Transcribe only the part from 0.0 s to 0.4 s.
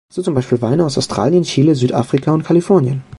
So zum